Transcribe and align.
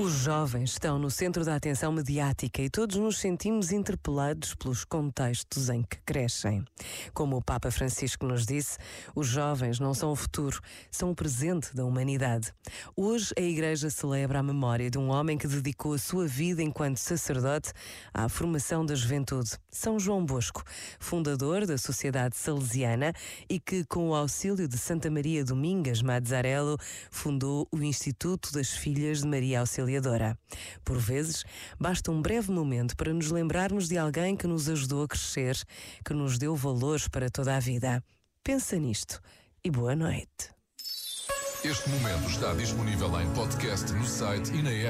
Os 0.00 0.14
jovens 0.14 0.70
estão 0.70 0.98
no 0.98 1.10
centro 1.10 1.44
da 1.44 1.54
atenção 1.54 1.92
mediática 1.92 2.62
e 2.62 2.70
todos 2.70 2.96
nos 2.96 3.18
sentimos 3.18 3.70
interpelados 3.70 4.54
pelos 4.54 4.82
contextos 4.82 5.68
em 5.68 5.82
que 5.82 5.98
crescem. 6.06 6.64
Como 7.12 7.36
o 7.36 7.42
Papa 7.42 7.70
Francisco 7.70 8.24
nos 8.24 8.46
disse, 8.46 8.78
os 9.14 9.26
jovens 9.26 9.78
não 9.78 9.92
são 9.92 10.10
o 10.10 10.16
futuro, 10.16 10.58
são 10.90 11.10
o 11.10 11.14
presente 11.14 11.76
da 11.76 11.84
humanidade. 11.84 12.50
Hoje 12.96 13.34
a 13.36 13.42
Igreja 13.42 13.90
celebra 13.90 14.38
a 14.38 14.42
memória 14.42 14.90
de 14.90 14.96
um 14.96 15.10
homem 15.10 15.36
que 15.36 15.46
dedicou 15.46 15.92
a 15.92 15.98
sua 15.98 16.26
vida 16.26 16.62
enquanto 16.62 16.96
sacerdote 16.96 17.70
à 18.14 18.26
formação 18.26 18.86
da 18.86 18.94
juventude, 18.94 19.50
São 19.68 20.00
João 20.00 20.24
Bosco, 20.24 20.64
fundador 20.98 21.66
da 21.66 21.76
Sociedade 21.76 22.38
Salesiana 22.38 23.12
e 23.50 23.60
que, 23.60 23.84
com 23.84 24.08
o 24.08 24.14
auxílio 24.14 24.66
de 24.66 24.78
Santa 24.78 25.10
Maria 25.10 25.44
Domingas 25.44 26.00
Mazzarello, 26.00 26.78
fundou 27.10 27.68
o 27.70 27.82
Instituto 27.82 28.50
das 28.50 28.70
Filhas 28.70 29.20
de 29.20 29.28
Maria 29.28 29.60
Auxiliadora 29.60 29.89
auxiliadora. 29.90 30.38
Por 30.84 30.98
vezes, 30.98 31.44
basta 31.78 32.10
um 32.10 32.22
breve 32.22 32.52
momento 32.52 32.96
para 32.96 33.12
nos 33.12 33.30
lembrarmos 33.30 33.88
de 33.88 33.98
alguém 33.98 34.36
que 34.36 34.46
nos 34.46 34.68
ajudou 34.68 35.02
a 35.02 35.08
crescer, 35.08 35.56
que 36.04 36.14
nos 36.14 36.38
deu 36.38 36.54
valores 36.54 37.08
para 37.08 37.28
toda 37.28 37.56
a 37.56 37.60
vida. 37.60 38.02
Pensa 38.44 38.76
nisto 38.76 39.20
e 39.64 39.70
boa 39.70 39.96
noite. 39.96 40.50
Este 41.62 41.90
momento 41.90 42.30
está 42.30 42.54
disponível 42.54 43.20
em 43.20 43.30
podcast 43.34 43.92
no 43.92 44.06
site 44.06 44.50
e 44.54 44.62
na 44.62 44.70
app. 44.70 44.88